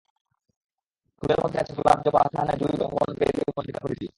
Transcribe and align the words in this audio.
ফুলের 1.17 1.39
মধ্যে 1.43 1.57
আছে 1.59 1.73
গোলাপ, 1.73 1.97
জবা, 2.05 2.19
হাসনাহেনা, 2.23 2.53
জুঁই, 2.59 2.75
রঙ্গন, 2.81 3.09
বেলি, 3.19 3.41
মল্লিকা 3.57 3.79
প্রভৃতি। 3.79 4.07